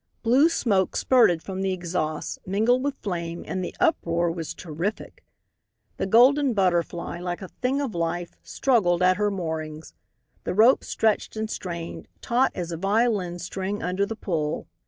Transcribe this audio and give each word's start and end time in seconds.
Blue 0.23 0.49
smoke 0.49 0.95
spurted 0.95 1.43
from 1.43 1.61
the 1.61 1.73
exhausts, 1.73 2.39
mingled 2.43 2.81
with 2.83 2.95
flame, 3.03 3.45
and 3.47 3.63
the 3.63 3.75
uproar 3.79 4.31
was 4.31 4.55
terrific. 4.55 5.23
The 5.97 6.07
Golden 6.07 6.55
Butterfly, 6.55 7.19
like 7.19 7.43
a 7.43 7.49
thing 7.49 7.79
of 7.79 7.93
life, 7.93 8.35
struggled 8.41 9.03
at 9.03 9.17
her 9.17 9.29
moorings. 9.29 9.93
The 10.43 10.55
rope 10.55 10.83
stretched 10.83 11.35
and 11.35 11.51
strained, 11.51 12.07
taut 12.19 12.51
as 12.55 12.71
a 12.71 12.77
violin 12.77 13.37
string, 13.37 13.83
under 13.83 14.07
the 14.07 14.15
pull. 14.15 14.65